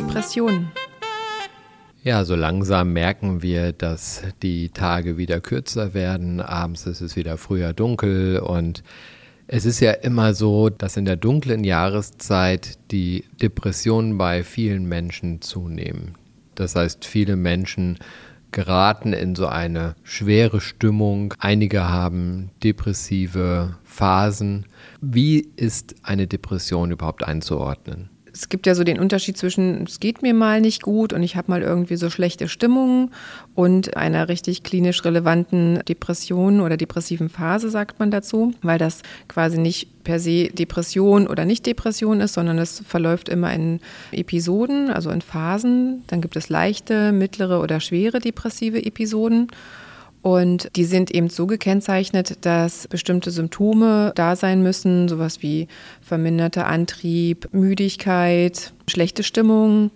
[0.00, 0.72] Depressionen.
[2.02, 6.40] Ja, so langsam merken wir, dass die Tage wieder kürzer werden.
[6.40, 8.82] Abends ist es wieder früher dunkel und
[9.46, 15.42] es ist ja immer so, dass in der dunklen Jahreszeit die Depressionen bei vielen Menschen
[15.42, 16.14] zunehmen.
[16.54, 17.98] Das heißt, viele Menschen
[18.52, 21.34] geraten in so eine schwere Stimmung.
[21.40, 24.64] Einige haben depressive Phasen.
[25.02, 28.08] Wie ist eine Depression überhaupt einzuordnen?
[28.32, 31.36] Es gibt ja so den Unterschied zwischen, es geht mir mal nicht gut und ich
[31.36, 33.10] habe mal irgendwie so schlechte Stimmung
[33.54, 39.58] und einer richtig klinisch relevanten Depression oder depressiven Phase, sagt man dazu, weil das quasi
[39.58, 43.80] nicht per se Depression oder Nicht-Depression ist, sondern es verläuft immer in
[44.12, 46.02] Episoden, also in Phasen.
[46.06, 49.48] Dann gibt es leichte, mittlere oder schwere depressive Episoden.
[50.22, 55.66] Und die sind eben so gekennzeichnet, dass bestimmte Symptome da sein müssen, sowas wie
[56.02, 59.90] verminderter Antrieb, Müdigkeit, schlechte Stimmung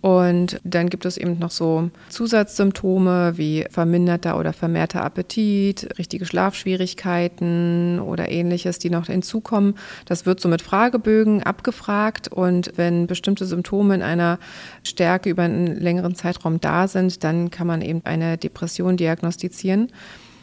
[0.00, 8.00] und dann gibt es eben noch so Zusatzsymptome wie verminderter oder vermehrter Appetit, richtige Schlafschwierigkeiten
[8.00, 9.74] oder ähnliches, die noch hinzukommen.
[10.06, 14.38] Das wird so mit Fragebögen abgefragt und wenn bestimmte Symptome in einer
[14.84, 19.92] Stärke über einen längeren Zeitraum da sind, dann kann man eben eine Depression diagnostizieren.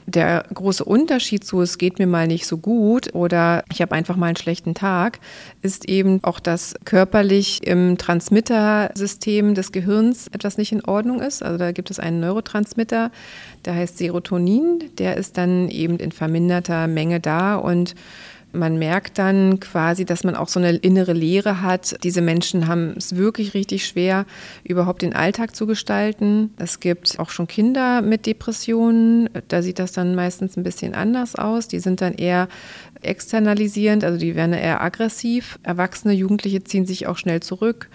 [0.09, 4.15] Der große Unterschied zu, es geht mir mal nicht so gut oder ich habe einfach
[4.15, 5.19] mal einen schlechten Tag,
[5.61, 11.43] ist eben auch, dass körperlich im Transmittersystem des Gehirns etwas nicht in Ordnung ist.
[11.43, 13.11] Also da gibt es einen Neurotransmitter,
[13.65, 17.93] der heißt Serotonin, der ist dann eben in verminderter Menge da und
[18.53, 22.03] man merkt dann quasi, dass man auch so eine innere Leere hat.
[22.03, 24.25] Diese Menschen haben es wirklich richtig schwer,
[24.63, 26.53] überhaupt den Alltag zu gestalten.
[26.57, 29.29] Es gibt auch schon Kinder mit Depressionen.
[29.47, 31.67] Da sieht das dann meistens ein bisschen anders aus.
[31.67, 32.47] Die sind dann eher
[33.01, 35.59] externalisierend, also die werden eher aggressiv.
[35.63, 37.89] Erwachsene Jugendliche ziehen sich auch schnell zurück.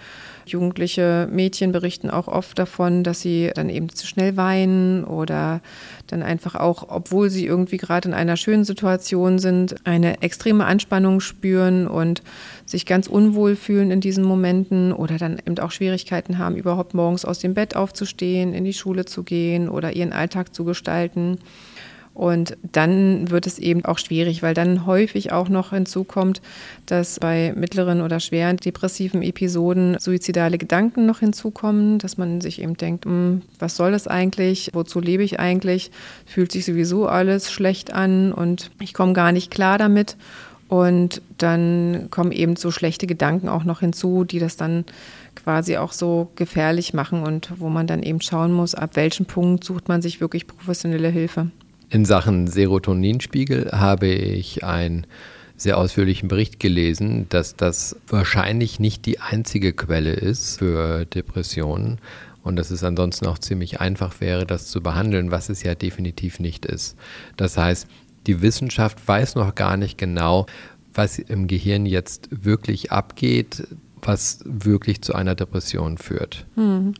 [0.45, 5.61] Jugendliche Mädchen berichten auch oft davon, dass sie dann eben zu schnell weinen oder
[6.07, 11.19] dann einfach auch, obwohl sie irgendwie gerade in einer schönen Situation sind, eine extreme Anspannung
[11.19, 12.21] spüren und
[12.65, 17.25] sich ganz unwohl fühlen in diesen Momenten oder dann eben auch Schwierigkeiten haben, überhaupt morgens
[17.25, 21.39] aus dem Bett aufzustehen, in die Schule zu gehen oder ihren Alltag zu gestalten.
[22.13, 26.41] Und dann wird es eben auch schwierig, weil dann häufig auch noch hinzukommt,
[26.85, 32.77] dass bei mittleren oder schweren depressiven Episoden suizidale Gedanken noch hinzukommen, dass man sich eben
[32.77, 35.89] denkt, hm, was soll das eigentlich, wozu lebe ich eigentlich,
[36.27, 40.15] fühlt sich sowieso alles schlecht an und ich komme gar nicht klar damit.
[40.69, 44.85] Und dann kommen eben so schlechte Gedanken auch noch hinzu, die das dann
[45.35, 49.63] quasi auch so gefährlich machen und wo man dann eben schauen muss, ab welchem Punkt
[49.63, 51.51] sucht man sich wirklich professionelle Hilfe.
[51.93, 55.05] In Sachen Serotoninspiegel habe ich einen
[55.55, 61.99] sehr ausführlichen Bericht gelesen, dass das wahrscheinlich nicht die einzige Quelle ist für Depressionen
[62.41, 66.39] und dass es ansonsten auch ziemlich einfach wäre, das zu behandeln, was es ja definitiv
[66.39, 66.97] nicht ist.
[67.37, 67.87] Das heißt,
[68.25, 70.47] die Wissenschaft weiß noch gar nicht genau,
[70.95, 73.67] was im Gehirn jetzt wirklich abgeht,
[74.01, 76.47] was wirklich zu einer Depression führt.
[76.55, 76.95] Hm,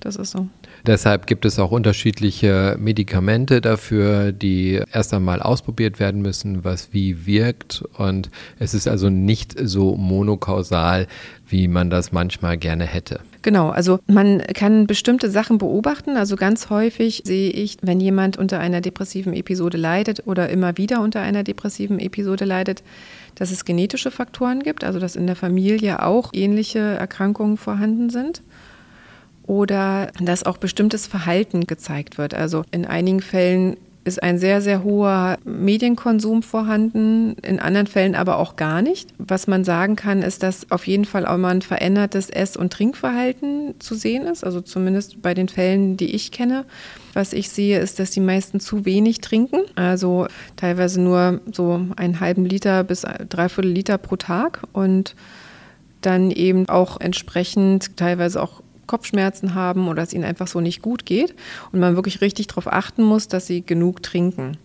[0.00, 0.48] das ist so.
[0.86, 7.26] Deshalb gibt es auch unterschiedliche Medikamente dafür, die erst einmal ausprobiert werden müssen, was wie
[7.26, 7.82] wirkt.
[7.98, 8.30] Und
[8.60, 11.08] es ist also nicht so monokausal,
[11.48, 13.20] wie man das manchmal gerne hätte.
[13.42, 16.16] Genau, also man kann bestimmte Sachen beobachten.
[16.16, 21.00] Also ganz häufig sehe ich, wenn jemand unter einer depressiven Episode leidet oder immer wieder
[21.00, 22.84] unter einer depressiven Episode leidet,
[23.34, 28.42] dass es genetische Faktoren gibt, also dass in der Familie auch ähnliche Erkrankungen vorhanden sind
[29.46, 32.34] oder dass auch bestimmtes Verhalten gezeigt wird.
[32.34, 33.76] Also in einigen Fällen
[34.06, 39.12] ist ein sehr, sehr hoher Medienkonsum vorhanden, in anderen Fällen aber auch gar nicht.
[39.18, 42.72] Was man sagen kann, ist, dass auf jeden Fall auch mal ein verändertes Ess- und
[42.72, 46.64] Trinkverhalten zu sehen ist, also zumindest bei den Fällen, die ich kenne.
[47.14, 52.20] Was ich sehe, ist, dass die meisten zu wenig trinken, also teilweise nur so einen
[52.20, 55.16] halben Liter bis dreiviertel Liter pro Tag und
[56.00, 61.06] dann eben auch entsprechend teilweise auch Kopfschmerzen haben oder es ihnen einfach so nicht gut
[61.06, 61.34] geht
[61.72, 64.58] und man wirklich richtig darauf achten muss, dass sie genug trinken.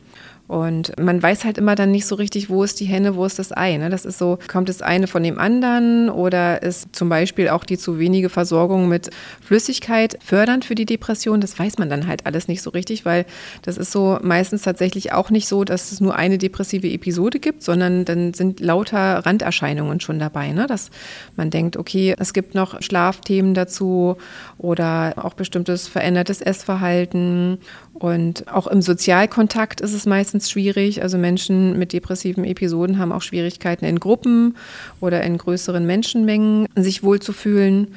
[0.52, 3.40] Und man weiß halt immer dann nicht so richtig, wo ist die Henne, wo ist
[3.40, 3.78] das Ei.
[3.78, 3.90] Ne?
[3.90, 7.78] Das ist so, kommt das eine von dem anderen oder ist zum Beispiel auch die
[7.78, 11.40] zu wenige Versorgung mit Flüssigkeit fördernd für die Depression?
[11.40, 13.26] Das weiß man dann halt alles nicht so richtig, weil
[13.62, 17.64] das ist so meistens tatsächlich auch nicht so, dass es nur eine depressive Episode gibt,
[17.64, 20.52] sondern dann sind lauter Randerscheinungen schon dabei.
[20.52, 20.68] Ne?
[20.68, 20.90] Dass
[21.38, 24.18] man denkt, okay, es gibt noch Schlafthemen dazu
[24.58, 27.60] oder auch bestimmtes verändertes Essverhalten.
[27.94, 31.04] Und auch im Sozialkontakt ist es meistens schwierig.
[31.04, 34.56] Also Menschen mit depressiven Episoden haben auch Schwierigkeiten in Gruppen
[35.00, 37.90] oder in größeren Menschenmengen sich wohlzufühlen.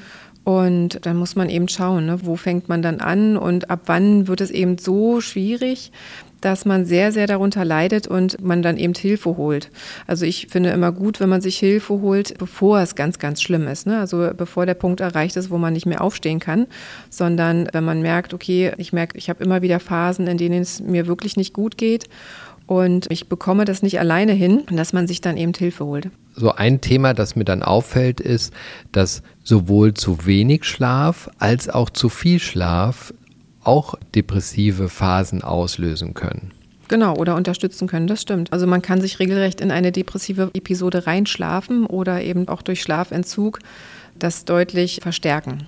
[0.45, 4.29] Und dann muss man eben schauen, ne, wo fängt man dann an und ab wann
[4.29, 5.91] wird es eben so schwierig,
[6.45, 9.71] dass man sehr, sehr darunter leidet und man dann eben Hilfe holt.
[10.07, 13.67] Also ich finde immer gut, wenn man sich Hilfe holt, bevor es ganz, ganz schlimm
[13.67, 13.87] ist.
[13.87, 13.99] Ne?
[13.99, 16.67] Also bevor der Punkt erreicht ist, wo man nicht mehr aufstehen kann,
[17.11, 20.81] sondern wenn man merkt, okay, ich merke, ich habe immer wieder Phasen, in denen es
[20.81, 22.09] mir wirklich nicht gut geht
[22.67, 26.11] und ich bekomme das nicht alleine hin, dass man sich dann eben Hilfe holt.
[26.35, 28.53] So ein Thema, das mir dann auffällt, ist,
[28.93, 33.13] dass sowohl zu wenig Schlaf als auch zu viel Schlaf
[33.65, 36.53] auch depressive Phasen auslösen können.
[36.89, 38.53] Genau, oder unterstützen können, das stimmt.
[38.53, 43.61] Also man kann sich regelrecht in eine depressive Episode reinschlafen oder eben auch durch Schlafentzug
[44.19, 45.67] das deutlich verstärken.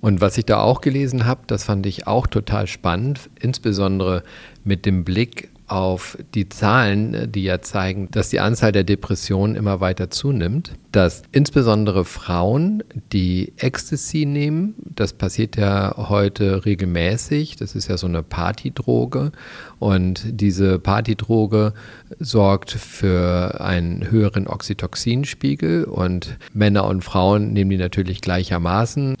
[0.00, 4.24] Und was ich da auch gelesen habe, das fand ich auch total spannend, insbesondere
[4.64, 9.80] mit dem Blick auf die Zahlen, die ja zeigen, dass die Anzahl der Depressionen immer
[9.80, 12.82] weiter zunimmt, dass insbesondere Frauen,
[13.12, 19.32] die Ecstasy nehmen, das passiert ja heute regelmäßig, das ist ja so eine Partydroge
[19.78, 21.72] und diese Partydroge
[22.18, 29.16] sorgt für einen höheren Oxytocinspiegel und Männer und Frauen nehmen die natürlich gleichermaßen.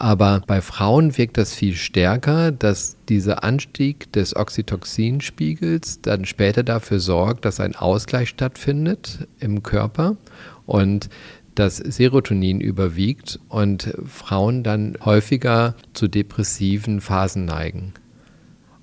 [0.00, 7.00] Aber bei Frauen wirkt das viel stärker, dass dieser Anstieg des Oxytocinspiegels dann später dafür
[7.00, 10.16] sorgt, dass ein Ausgleich stattfindet im Körper
[10.64, 11.10] und
[11.54, 17.92] das Serotonin überwiegt und Frauen dann häufiger zu depressiven Phasen neigen.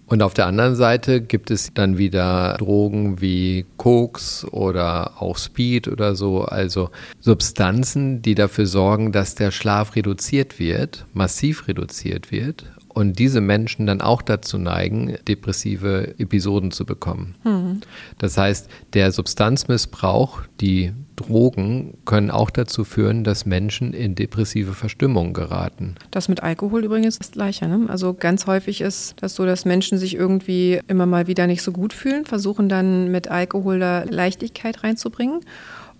[0.08, 5.90] Und auf der anderen Seite gibt es dann wieder Drogen wie Koks oder auch Speed
[5.90, 6.90] oder so, also
[7.20, 12.64] Substanzen, die dafür sorgen, dass der Schlaf reduziert wird, massiv reduziert wird
[12.98, 17.36] und diese Menschen dann auch dazu neigen, depressive Episoden zu bekommen.
[17.44, 17.82] Mhm.
[18.18, 25.34] Das heißt, der Substanzmissbrauch, die Drogen können auch dazu führen, dass Menschen in depressive Verstimmung
[25.34, 25.94] geraten.
[26.10, 27.68] Das mit Alkohol übrigens ist das Gleiche.
[27.68, 27.86] Ne?
[27.88, 31.72] Also ganz häufig ist das so, dass Menschen sich irgendwie immer mal wieder nicht so
[31.72, 35.42] gut fühlen, versuchen dann mit Alkohol da Leichtigkeit reinzubringen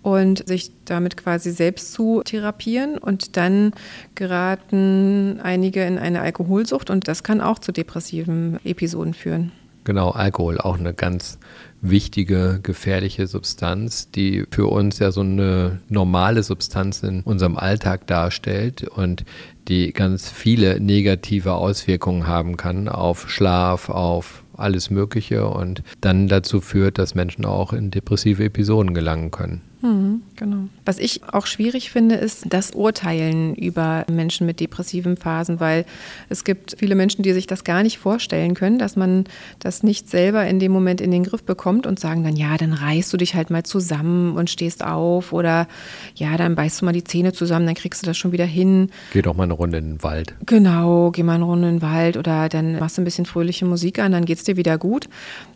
[0.08, 2.98] und sich damit quasi selbst zu therapieren.
[2.98, 3.74] Und dann
[4.16, 9.52] geraten einige in eine Alkoholsucht und das kann auch zu depressiven Episoden führen.
[9.84, 11.40] Genau, Alkohol, auch eine ganz
[11.82, 18.88] wichtige, gefährliche Substanz, die für uns ja so eine normale Substanz in unserem Alltag darstellt
[18.88, 19.26] und
[19.68, 26.62] die ganz viele negative Auswirkungen haben kann auf Schlaf, auf alles Mögliche und dann dazu
[26.62, 29.67] führt, dass Menschen auch in depressive Episoden gelangen können.
[29.82, 30.70] Mhm, genau.
[30.86, 35.86] Was ich auch schwierig finde, ist das Urteilen über Menschen mit depressiven Phasen, weil
[36.30, 39.26] es gibt viele Menschen, die sich das gar nicht vorstellen können, dass man
[39.60, 42.74] das nicht selber in dem Moment in den Griff bekommt und sagen dann, ja, dann
[42.74, 45.68] reißt du dich halt mal zusammen und stehst auf oder
[46.16, 48.90] ja, dann beißt du mal die Zähne zusammen, dann kriegst du das schon wieder hin.
[49.14, 50.34] Geh doch mal eine Runde in den Wald.
[50.46, 53.66] Genau, geh mal eine Runde in den Wald oder dann machst du ein bisschen fröhliche
[53.66, 55.08] Musik an, dann geht es dir wieder gut.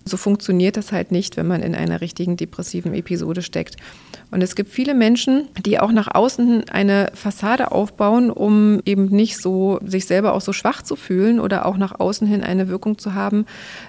[0.06, 3.76] So funktioniert das halt nicht, wenn man in einer richtigen depressiven Episode steckt.
[4.32, 9.38] Und es gibt viele Menschen, die auch nach außen eine Fassade aufbauen, um eben nicht
[9.38, 12.98] so sich selber auch so schwach zu fühlen oder auch nach außen hin eine Wirkung
[12.98, 13.46] zu haben,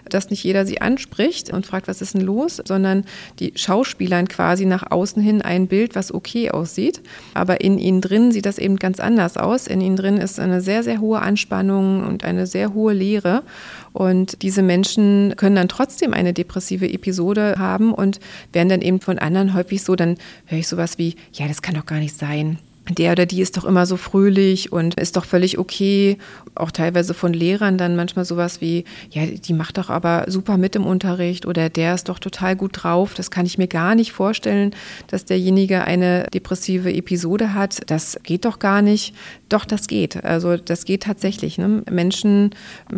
[0.08, 3.04] dass nicht jeder sie anspricht und fragt, was ist denn los, sondern
[3.38, 7.02] die schauspielern quasi nach außen hin ein Bild, was okay aussieht.
[7.34, 9.68] Aber in ihnen drin sieht das eben ganz anders aus.
[9.68, 13.44] In ihnen drin ist eine sehr, sehr hohe Anspannung und eine sehr hohe Leere.
[13.92, 18.20] Und diese Menschen können dann trotzdem eine depressive Episode haben und
[18.52, 21.74] werden dann eben von anderen häufig so, dann höre ich sowas wie, ja, das kann
[21.74, 22.58] doch gar nicht sein
[22.88, 26.18] der oder die ist doch immer so fröhlich und ist doch völlig okay.
[26.54, 30.74] Auch teilweise von Lehrern dann manchmal sowas wie, ja, die macht doch aber super mit
[30.74, 33.14] im Unterricht oder der ist doch total gut drauf.
[33.14, 34.74] Das kann ich mir gar nicht vorstellen,
[35.06, 37.80] dass derjenige eine depressive Episode hat.
[37.86, 39.14] Das geht doch gar nicht.
[39.48, 40.24] Doch, das geht.
[40.24, 41.58] Also das geht tatsächlich.
[41.58, 41.84] Ne?
[41.90, 42.50] Menschen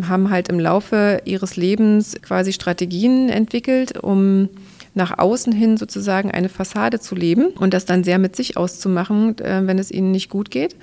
[0.07, 4.49] haben halt im Laufe ihres Lebens quasi Strategien entwickelt, um
[4.95, 9.37] nach außen hin sozusagen eine Fassade zu leben und das dann sehr mit sich auszumachen,
[9.39, 10.75] äh, wenn es ihnen nicht gut geht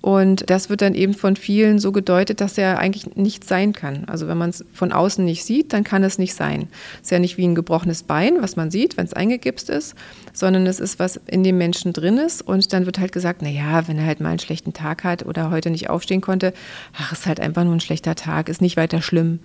[0.00, 4.04] Und das wird dann eben von vielen so gedeutet, dass er eigentlich nicht sein kann.
[4.06, 6.68] Also wenn man es von außen nicht sieht, dann kann es nicht sein.
[6.96, 9.94] Es ist ja nicht wie ein gebrochenes Bein, was man sieht, wenn es eingegipst ist,
[10.32, 12.42] sondern es ist, was in dem Menschen drin ist.
[12.42, 15.26] Und dann wird halt gesagt, na ja, wenn er halt mal einen schlechten Tag hat
[15.26, 16.52] oder heute nicht aufstehen konnte,
[16.96, 19.40] ach, ist halt einfach nur ein schlechter Tag, ist nicht weiter schlimm.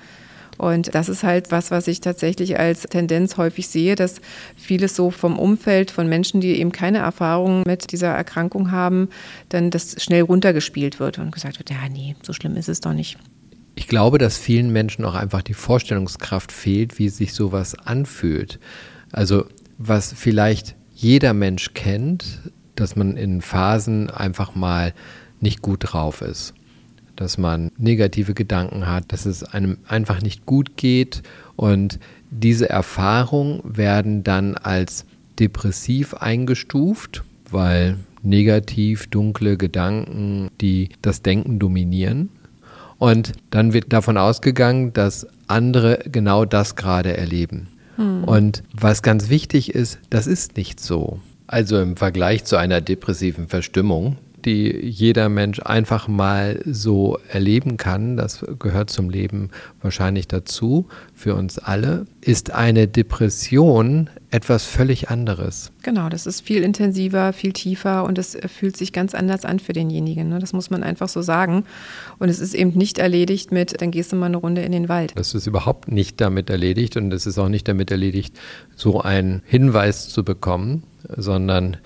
[0.63, 4.21] Und das ist halt was, was ich tatsächlich als Tendenz häufig sehe, dass
[4.55, 9.09] vieles so vom Umfeld von Menschen, die eben keine Erfahrung mit dieser Erkrankung haben,
[9.49, 12.93] dann das schnell runtergespielt wird und gesagt wird, ja, nee, so schlimm ist es doch
[12.93, 13.17] nicht.
[13.75, 18.57] Ich glaube, dass vielen Menschen auch einfach die Vorstellungskraft fehlt, wie sich sowas anfühlt.
[19.11, 22.39] Also was vielleicht jeder Mensch kennt,
[22.75, 24.93] dass man in Phasen einfach mal
[25.41, 26.53] nicht gut drauf ist
[27.15, 31.23] dass man negative Gedanken hat, dass es einem einfach nicht gut geht
[31.55, 31.99] und
[32.31, 35.05] diese Erfahrungen werden dann als
[35.39, 42.29] depressiv eingestuft, weil negativ dunkle Gedanken, die das Denken dominieren.
[42.97, 47.67] Und dann wird davon ausgegangen, dass andere genau das gerade erleben.
[47.97, 48.23] Hm.
[48.23, 51.19] Und was ganz wichtig ist, das ist nicht so.
[51.47, 58.17] Also im Vergleich zu einer depressiven Verstimmung die jeder Mensch einfach mal so erleben kann,
[58.17, 59.49] das gehört zum Leben
[59.81, 65.71] wahrscheinlich dazu, für uns alle, ist eine Depression etwas völlig anderes.
[65.83, 69.73] Genau, das ist viel intensiver, viel tiefer und es fühlt sich ganz anders an für
[69.73, 70.29] denjenigen.
[70.29, 70.39] Ne?
[70.39, 71.65] Das muss man einfach so sagen.
[72.17, 74.89] Und es ist eben nicht erledigt mit, dann gehst du mal eine Runde in den
[74.89, 75.13] Wald.
[75.15, 78.35] Das ist überhaupt nicht damit erledigt und es ist auch nicht damit erledigt,
[78.75, 80.83] so einen Hinweis zu bekommen,
[81.15, 81.77] sondern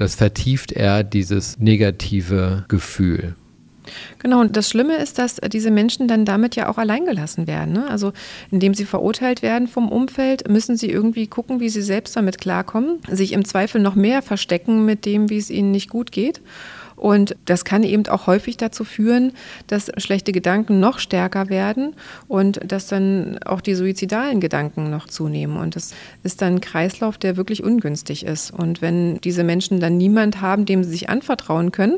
[0.00, 3.34] das vertieft er dieses negative Gefühl.
[4.18, 7.74] Genau, und das Schlimme ist, dass diese Menschen dann damit ja auch alleingelassen werden.
[7.74, 7.88] Ne?
[7.88, 8.12] Also
[8.50, 13.00] indem sie verurteilt werden vom Umfeld, müssen sie irgendwie gucken, wie sie selbst damit klarkommen,
[13.08, 16.40] sich im Zweifel noch mehr verstecken mit dem, wie es ihnen nicht gut geht.
[17.00, 19.32] Und das kann eben auch häufig dazu führen,
[19.68, 21.94] dass schlechte Gedanken noch stärker werden
[22.28, 25.56] und dass dann auch die suizidalen Gedanken noch zunehmen.
[25.56, 28.50] Und das ist dann ein Kreislauf, der wirklich ungünstig ist.
[28.50, 31.96] Und wenn diese Menschen dann niemand haben, dem sie sich anvertrauen können,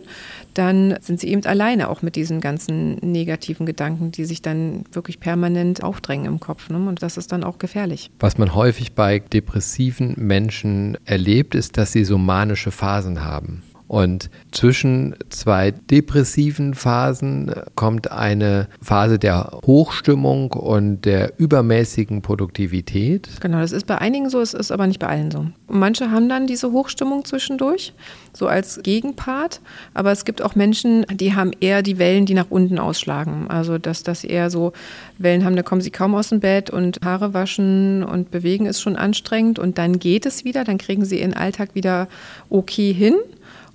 [0.55, 5.19] dann sind sie eben alleine auch mit diesen ganzen negativen Gedanken, die sich dann wirklich
[5.19, 6.71] permanent aufdrängen im Kopf.
[6.71, 6.77] Ne?
[6.77, 8.13] Und das ist dann auch gefährlich.
[8.21, 13.65] Was man häufig bei depressiven Menschen erlebt, ist, dass sie so manische Phasen haben.
[13.93, 23.29] Und zwischen zwei depressiven Phasen kommt eine Phase der Hochstimmung und der übermäßigen Produktivität.
[23.43, 25.45] Genau, das ist bei einigen so, es ist aber nicht bei allen so.
[25.69, 27.93] Manche haben dann diese Hochstimmung zwischendurch,
[28.33, 29.61] so als Gegenpart,
[29.93, 33.51] aber es gibt auch Menschen, die haben eher die Wellen, die nach unten ausschlagen.
[33.51, 34.73] Also, dass das eher so
[35.19, 38.81] Wellen haben, da kommen sie kaum aus dem Bett und Haare waschen und bewegen ist
[38.81, 42.09] schon anstrengend und dann geht es wieder, dann kriegen sie ihren Alltag wieder
[42.49, 43.17] okay hin.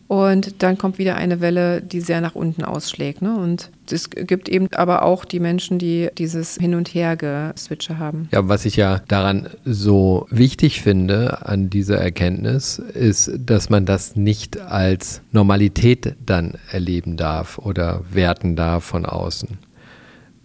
[0.07, 3.21] Und dann kommt wieder eine Welle, die sehr nach unten ausschlägt.
[3.21, 3.37] Ne?
[3.37, 8.29] Und es gibt eben aber auch die Menschen, die dieses Hin- und Her-Geswitche haben.
[8.31, 14.15] Ja, was ich ja daran so wichtig finde, an dieser Erkenntnis, ist, dass man das
[14.15, 19.57] nicht als Normalität dann erleben darf oder werten darf von außen.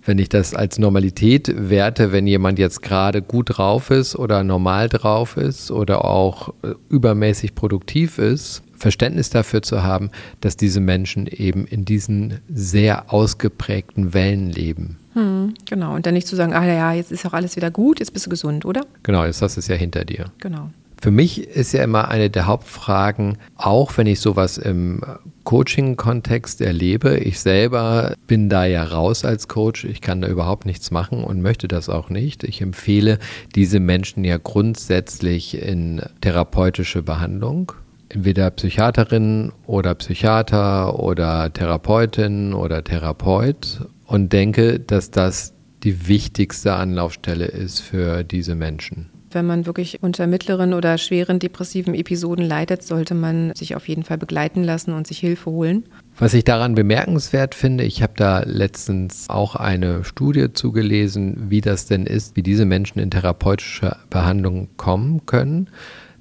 [0.04, 4.88] Wenn ich das als Normalität werte, wenn jemand jetzt gerade gut drauf ist oder normal
[4.88, 10.10] drauf ist oder auch äh, übermäßig produktiv ist, Verständnis dafür zu haben,
[10.40, 14.98] dass diese Menschen eben in diesen sehr ausgeprägten Wellen leben.
[15.14, 15.94] Hm, genau.
[15.94, 18.26] Und dann nicht zu sagen, ah ja, jetzt ist auch alles wieder gut, jetzt bist
[18.26, 18.84] du gesund, oder?
[19.04, 20.26] Genau, jetzt hast du es ja hinter dir.
[20.40, 20.70] Genau.
[21.00, 25.00] Für mich ist ja immer eine der Hauptfragen, auch wenn ich sowas im
[25.44, 30.92] Coaching-Kontext erlebe, ich selber bin da ja raus als Coach, ich kann da überhaupt nichts
[30.92, 32.44] machen und möchte das auch nicht.
[32.44, 33.18] Ich empfehle
[33.56, 37.72] diese Menschen ja grundsätzlich in therapeutische Behandlung
[38.12, 47.46] entweder Psychiaterin oder Psychiater oder Therapeutin oder Therapeut und denke, dass das die wichtigste Anlaufstelle
[47.46, 49.10] ist für diese Menschen.
[49.30, 54.02] Wenn man wirklich unter mittleren oder schweren depressiven Episoden leidet, sollte man sich auf jeden
[54.02, 55.84] Fall begleiten lassen und sich Hilfe holen.
[56.18, 61.86] Was ich daran bemerkenswert finde, ich habe da letztens auch eine Studie zugelesen, wie das
[61.86, 65.70] denn ist, wie diese Menschen in therapeutische Behandlung kommen können,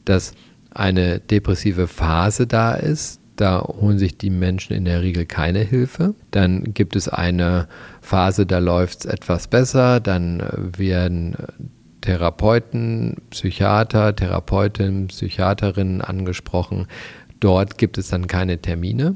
[0.05, 0.33] dass
[0.71, 6.13] eine depressive Phase da ist, da holen sich die Menschen in der Regel keine Hilfe.
[6.31, 7.67] Dann gibt es eine
[8.01, 10.43] Phase, da läuft es etwas besser, dann
[10.77, 11.35] werden
[12.01, 16.87] Therapeuten, Psychiater, Therapeutinnen, Psychiaterinnen angesprochen.
[17.39, 19.15] Dort gibt es dann keine Termine.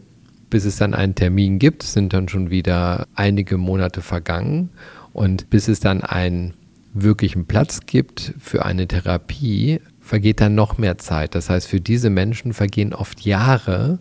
[0.50, 4.70] Bis es dann einen Termin gibt, sind dann schon wieder einige Monate vergangen.
[5.14, 6.54] Und bis es dann einen
[6.94, 11.34] wirklichen Platz gibt für eine Therapie, vergeht dann noch mehr Zeit.
[11.36, 13.98] Das heißt, für diese Menschen vergehen oft Jahre,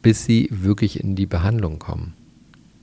[0.00, 2.14] bis sie wirklich in die Behandlung kommen.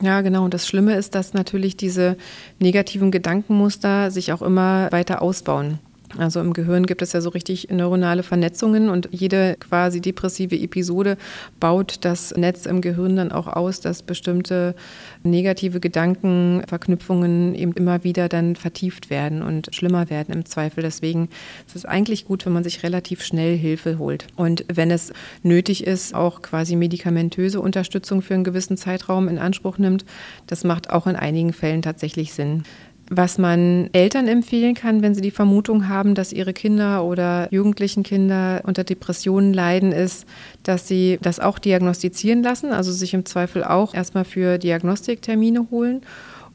[0.01, 0.45] Ja, genau.
[0.45, 2.17] Und das Schlimme ist, dass natürlich diese
[2.59, 5.79] negativen Gedankenmuster sich auch immer weiter ausbauen.
[6.17, 11.17] Also im Gehirn gibt es ja so richtig neuronale Vernetzungen und jede quasi depressive Episode
[11.59, 14.75] baut das Netz im Gehirn dann auch aus, dass bestimmte
[15.23, 20.83] negative Gedankenverknüpfungen eben immer wieder dann vertieft werden und schlimmer werden im Zweifel.
[20.83, 21.29] Deswegen
[21.67, 24.27] ist es eigentlich gut, wenn man sich relativ schnell Hilfe holt.
[24.35, 25.11] Und wenn es
[25.43, 30.05] nötig ist, auch quasi medikamentöse Unterstützung für einen gewissen Zeitraum in Anspruch nimmt.
[30.47, 32.63] Das macht auch in einigen Fällen tatsächlich Sinn.
[33.09, 38.01] Was man Eltern empfehlen kann, wenn sie die Vermutung haben, dass ihre Kinder oder jugendlichen
[38.01, 40.25] Kinder unter Depressionen leiden, ist,
[40.63, 46.01] dass sie das auch diagnostizieren lassen, also sich im Zweifel auch erstmal für Diagnostiktermine holen,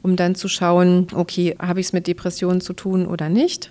[0.02, 3.70] um dann zu schauen, okay, habe ich es mit Depressionen zu tun oder nicht?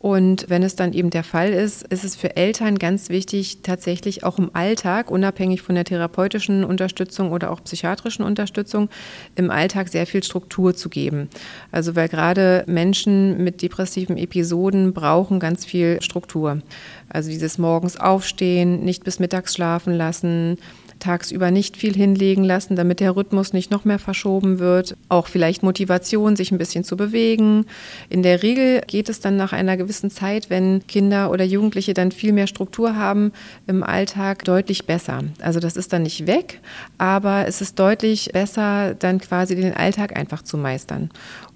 [0.00, 4.24] Und wenn es dann eben der Fall ist, ist es für Eltern ganz wichtig, tatsächlich
[4.24, 8.88] auch im Alltag, unabhängig von der therapeutischen Unterstützung oder auch psychiatrischen Unterstützung,
[9.36, 11.28] im Alltag sehr viel Struktur zu geben.
[11.70, 16.62] Also weil gerade Menschen mit depressiven Episoden brauchen ganz viel Struktur.
[17.10, 20.56] Also dieses morgens aufstehen, nicht bis mittags schlafen lassen,
[21.00, 24.96] tagsüber nicht viel hinlegen lassen, damit der Rhythmus nicht noch mehr verschoben wird.
[25.08, 27.66] Auch vielleicht Motivation, sich ein bisschen zu bewegen.
[28.08, 32.12] In der Regel geht es dann nach einer gewissen Zeit, wenn Kinder oder Jugendliche dann
[32.12, 33.32] viel mehr Struktur haben
[33.66, 35.24] im Alltag, deutlich besser.
[35.40, 36.60] Also das ist dann nicht weg,
[36.98, 41.10] aber es ist deutlich besser, dann quasi den Alltag einfach zu meistern.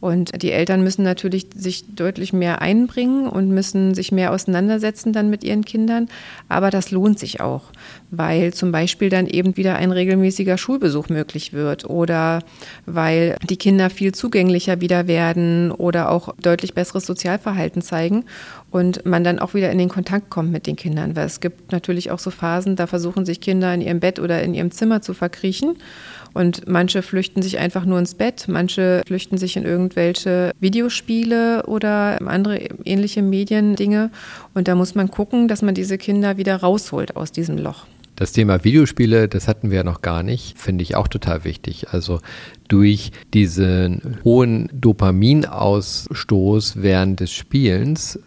[0.05, 5.31] Und die Eltern müssen natürlich sich deutlich mehr einbringen und müssen sich mehr auseinandersetzen dann
[5.31, 6.11] mit ihren Kindern.
[6.47, 7.71] Aber das lohnt sich auch,
[8.11, 12.41] weil zum Beispiel dann eben wieder ein regelmäßiger Schulbesuch möglich wird oder
[12.85, 18.27] weil die Kinder viel zugänglicher wieder werden oder auch deutlich besseres Sozialverhalten zeigen
[18.71, 21.17] und man dann auch wieder in den Kontakt kommt mit den Kindern.
[21.17, 24.43] Weil es gibt natürlich auch so Phasen, da versuchen sich Kinder in ihrem Bett oder
[24.43, 25.79] in ihrem Zimmer zu verkriechen.
[26.35, 32.21] Und manche flüchten sich einfach nur ins Bett, manche flüchten sich in irgendwelche Videospiele oder
[32.27, 34.11] andere ähnliche Mediendinge.
[34.53, 37.87] Und da muss man gucken, dass man diese Kinder wieder rausholt aus diesem Loch.
[38.17, 41.89] Das Thema Videospiele, das hatten wir ja noch gar nicht, finde ich auch total wichtig.
[41.91, 42.21] Also
[42.69, 48.21] durch diesen hohen Dopaminausstoß während des Spielens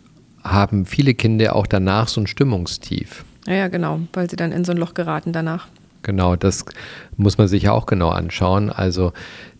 [0.43, 3.23] haben viele Kinder auch danach so ein Stimmungstief.
[3.47, 5.69] Ja, ja, genau, weil sie dann in so ein Loch geraten danach.
[6.07, 6.63] Genau, das
[7.17, 8.69] muss man sich auch genau anschauen.
[8.69, 9.11] Also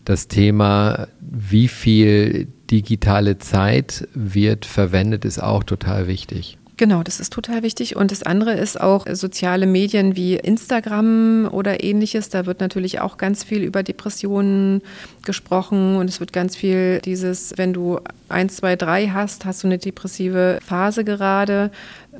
[0.06, 6.56] das Thema, wie viel digitale Zeit wird verwendet, ist auch total wichtig.
[6.78, 7.96] Genau, das ist total wichtig.
[7.96, 12.30] Und das andere ist auch soziale Medien wie Instagram oder ähnliches.
[12.30, 14.80] Da wird natürlich auch ganz viel über Depressionen
[15.26, 19.66] gesprochen und es wird ganz viel dieses, wenn du eins, zwei, drei hast, hast du
[19.68, 21.72] eine depressive Phase gerade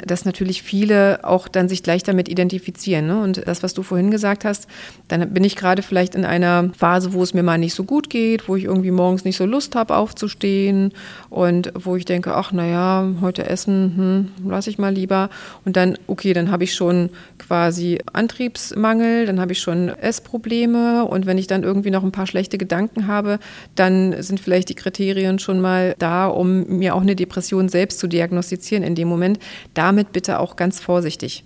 [0.07, 3.07] dass natürlich viele auch dann sich gleich damit identifizieren.
[3.07, 3.23] Ne?
[3.23, 4.67] Und das, was du vorhin gesagt hast,
[5.09, 8.11] dann bin ich gerade vielleicht in einer Phase, wo es mir mal nicht so gut
[8.11, 10.93] geht, wo ich irgendwie morgens nicht so Lust habe aufzustehen
[11.31, 15.31] und wo ich denke, ach naja, heute essen, hm, lasse ich mal lieber.
[15.65, 21.27] Und dann, okay, dann habe ich schon quasi Antriebsmangel, dann habe ich schon Essprobleme und
[21.27, 23.39] wenn ich dann irgendwie noch ein paar schlechte Gedanken habe,
[23.75, 28.07] dann sind vielleicht die Kriterien schon mal da, um mir auch eine Depression selbst zu
[28.07, 29.39] diagnostizieren in dem Moment.
[29.89, 31.45] Damit bitte auch ganz vorsichtig.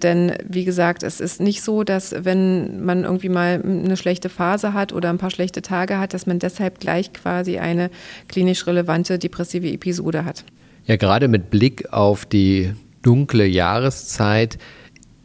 [0.00, 4.74] Denn wie gesagt, es ist nicht so, dass wenn man irgendwie mal eine schlechte Phase
[4.74, 7.90] hat oder ein paar schlechte Tage hat, dass man deshalb gleich quasi eine
[8.28, 10.44] klinisch relevante depressive Episode hat.
[10.86, 12.72] Ja, gerade mit Blick auf die
[13.02, 14.56] dunkle Jahreszeit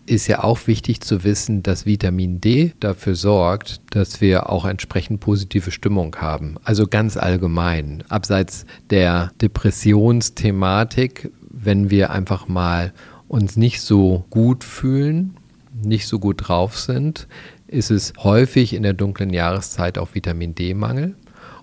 [0.08, 5.20] ist ja auch wichtig zu wissen, dass Vitamin D dafür sorgt, dass wir auch entsprechend
[5.20, 6.56] positive Stimmung haben.
[6.64, 12.94] Also ganz allgemein, abseits der Depressionsthematik, wenn wir einfach mal
[13.28, 15.36] uns nicht so gut fühlen,
[15.84, 17.28] nicht so gut drauf sind,
[17.68, 21.16] ist es häufig in der dunklen Jahreszeit auch Vitamin D-Mangel.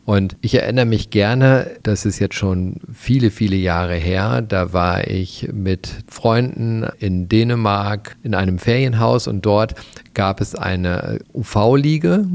[0.04, 5.06] Und ich erinnere mich gerne, das ist jetzt schon viele, viele Jahre her, da war
[5.06, 9.76] ich mit Freunden in Dänemark in einem Ferienhaus und dort
[10.14, 12.26] gab es eine UV-Liege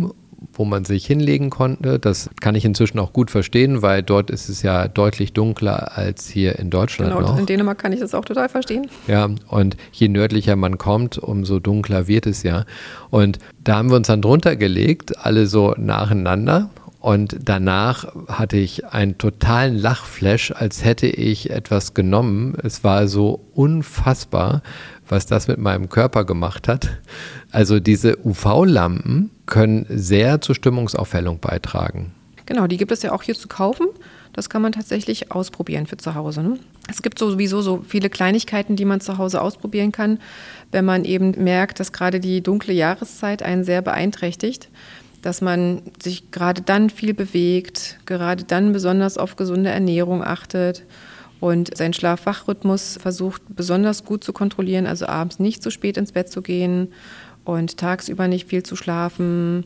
[0.54, 2.00] wo man sich hinlegen konnte.
[2.00, 6.28] Das kann ich inzwischen auch gut verstehen, weil dort ist es ja deutlich dunkler als
[6.28, 7.12] hier in Deutschland.
[7.12, 7.38] Genau, noch.
[7.40, 8.88] in Dänemark kann ich das auch total verstehen.
[9.08, 12.66] Ja, und je nördlicher man kommt, umso dunkler wird es ja.
[13.10, 16.70] Und da haben wir uns dann drunter gelegt, alle so nacheinander
[17.00, 22.58] und danach hatte ich einen totalen Lachflash, als hätte ich etwas genommen.
[22.64, 24.62] Es war so unfassbar,
[25.10, 26.90] was das mit meinem Körper gemacht hat.
[27.52, 32.14] Also diese UV-Lampen können sehr zur Stimmungsaufhellung beitragen.
[32.46, 33.88] Genau, die gibt es ja auch hier zu kaufen.
[34.34, 36.42] Das kann man tatsächlich ausprobieren für zu Hause.
[36.44, 36.60] Ne?
[36.90, 40.20] Es gibt sowieso so viele Kleinigkeiten, die man zu Hause ausprobieren kann,
[40.72, 44.70] wenn man eben merkt, dass gerade die dunkle Jahreszeit einen sehr beeinträchtigt
[45.22, 50.84] dass man sich gerade dann viel bewegt, gerade dann besonders auf gesunde Ernährung achtet
[51.40, 56.30] und seinen Schlaf-Wach-Rhythmus versucht besonders gut zu kontrollieren, also abends nicht zu spät ins Bett
[56.30, 56.90] zu gehen
[57.46, 59.66] und tagsüber nicht viel zu schlafen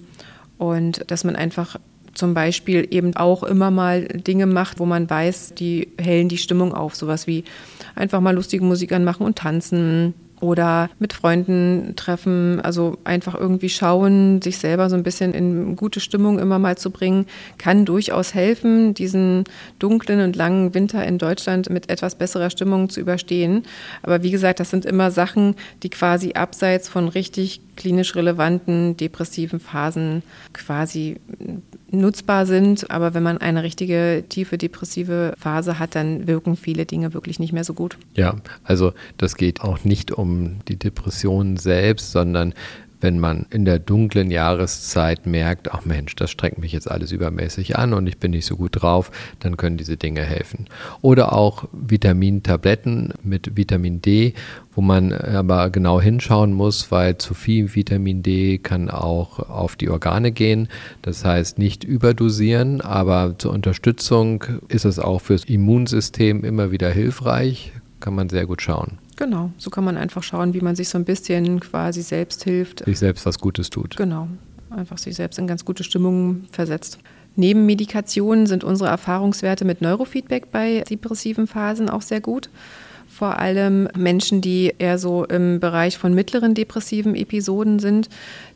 [0.57, 1.77] und dass man einfach
[2.13, 6.73] zum Beispiel eben auch immer mal Dinge macht, wo man weiß, die hellen die Stimmung
[6.73, 6.95] auf.
[6.95, 7.45] Sowas wie
[7.95, 14.41] einfach mal lustige Musik anmachen und tanzen oder mit Freunden treffen, also einfach irgendwie schauen,
[14.41, 17.27] sich selber so ein bisschen in gute Stimmung immer mal zu bringen,
[17.57, 19.45] kann durchaus helfen, diesen
[19.79, 23.63] dunklen und langen Winter in Deutschland mit etwas besserer Stimmung zu überstehen.
[24.01, 29.59] Aber wie gesagt, das sind immer Sachen, die quasi abseits von richtig klinisch relevanten depressiven
[29.59, 30.23] Phasen
[30.53, 31.17] quasi
[31.91, 32.89] nutzbar sind.
[32.89, 37.53] Aber wenn man eine richtige tiefe depressive Phase hat, dann wirken viele Dinge wirklich nicht
[37.53, 37.97] mehr so gut.
[38.15, 42.53] Ja, also das geht auch nicht um die Depression selbst, sondern
[43.01, 47.77] wenn man in der dunklen Jahreszeit merkt, ach Mensch, das strengt mich jetzt alles übermäßig
[47.77, 50.67] an und ich bin nicht so gut drauf, dann können diese Dinge helfen.
[51.01, 54.33] Oder auch Vitamintabletten mit Vitamin D,
[54.73, 59.89] wo man aber genau hinschauen muss, weil zu viel Vitamin D kann auch auf die
[59.89, 60.69] Organe gehen.
[61.01, 67.73] Das heißt nicht überdosieren, aber zur Unterstützung ist es auch fürs Immunsystem immer wieder hilfreich,
[67.99, 69.00] kann man sehr gut schauen.
[69.17, 72.85] Genau, so kann man einfach schauen, wie man sich so ein bisschen quasi selbst hilft.
[72.85, 73.97] Sich selbst was Gutes tut.
[73.97, 74.27] Genau,
[74.69, 76.99] einfach sich selbst in ganz gute Stimmung versetzt.
[77.35, 82.49] Neben Medikationen sind unsere Erfahrungswerte mit Neurofeedback bei depressiven Phasen auch sehr gut.
[83.07, 88.09] Vor allem Menschen, die eher so im Bereich von mittleren depressiven Episoden sind,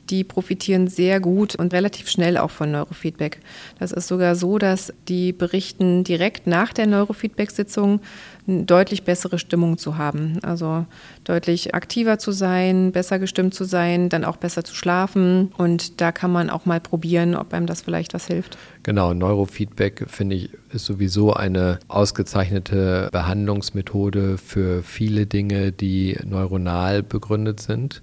[0.10, 3.40] die profitieren sehr gut und relativ schnell auch von Neurofeedback.
[3.80, 8.02] Das ist sogar so, dass die berichten direkt nach der Neurofeedback-Sitzung
[8.48, 10.40] eine deutlich bessere Stimmung zu haben.
[10.44, 10.86] Also
[11.24, 15.52] deutlich aktiver zu sein, besser gestimmt zu sein, dann auch besser zu schlafen.
[15.58, 18.58] Und da kann man auch mal probieren, ob einem das vielleicht was hilft.
[18.84, 27.62] Genau, Neurofeedback finde ich ist sowieso eine ausgezeichnete Behandlungsmethode für viele Dinge, die neuronal begründet
[27.62, 28.02] sind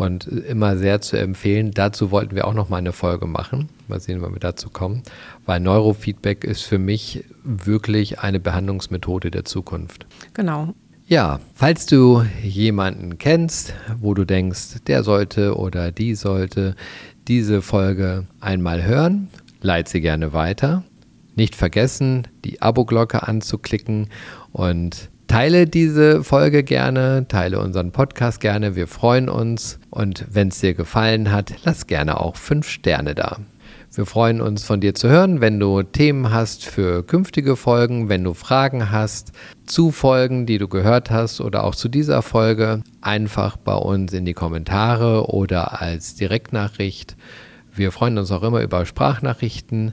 [0.00, 1.72] und immer sehr zu empfehlen.
[1.72, 3.68] Dazu wollten wir auch noch mal eine Folge machen.
[3.86, 5.02] Mal sehen, wann wir dazu kommen.
[5.44, 10.06] Weil Neurofeedback ist für mich wirklich eine Behandlungsmethode der Zukunft.
[10.32, 10.72] Genau.
[11.06, 16.76] Ja, falls du jemanden kennst, wo du denkst, der sollte oder die sollte
[17.28, 19.28] diese Folge einmal hören,
[19.60, 20.82] leite sie gerne weiter.
[21.34, 24.08] Nicht vergessen, die Abo-Glocke anzuklicken
[24.52, 28.74] und Teile diese Folge gerne, teile unseren Podcast gerne.
[28.74, 29.78] Wir freuen uns.
[29.88, 33.36] Und wenn es dir gefallen hat, lass gerne auch fünf Sterne da.
[33.94, 38.24] Wir freuen uns von dir zu hören, wenn du Themen hast für künftige Folgen, wenn
[38.24, 39.30] du Fragen hast
[39.66, 44.24] zu Folgen, die du gehört hast oder auch zu dieser Folge, einfach bei uns in
[44.24, 47.16] die Kommentare oder als Direktnachricht.
[47.72, 49.92] Wir freuen uns auch immer über Sprachnachrichten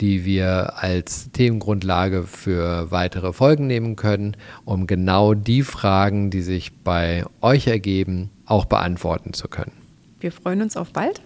[0.00, 6.72] die wir als Themengrundlage für weitere Folgen nehmen können, um genau die Fragen, die sich
[6.82, 9.72] bei euch ergeben, auch beantworten zu können.
[10.20, 11.20] Wir freuen uns auf bald.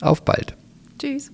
[0.00, 0.56] Auf bald.
[0.98, 1.30] Tschüss.